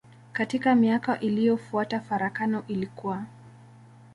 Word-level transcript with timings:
Katika 0.33 0.75
miaka 0.75 1.19
iliyofuata 1.19 1.99
farakano 1.99 2.63
ilikua. 2.67 3.23